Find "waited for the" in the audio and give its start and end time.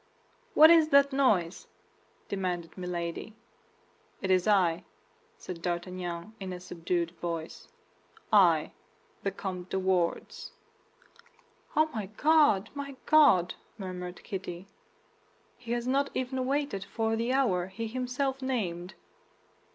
16.47-17.31